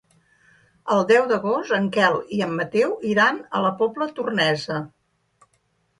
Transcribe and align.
El 0.95 1.03
deu 1.11 1.27
d'agost 1.31 1.75
en 1.77 1.85
Quel 1.99 2.17
i 2.37 2.41
en 2.47 2.57
Mateu 2.61 2.97
iran 3.13 3.41
a 3.61 3.65
la 3.67 3.73
Pobla 3.83 4.09
Tornesa. 4.21 4.81